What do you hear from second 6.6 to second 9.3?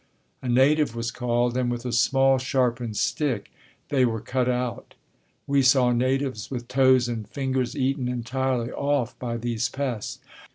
toes and fingers eaten entirely off